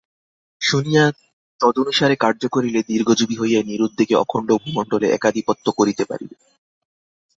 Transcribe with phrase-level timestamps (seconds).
[0.61, 1.03] শুনিয়া
[1.59, 6.35] তদনুসারে কার্য করিলে দীর্ঘজীবী হইয়া নিরুদ্বেগে অখণ্ড ভূমণ্ডলে একাধিপত্য করিতে পারিবে।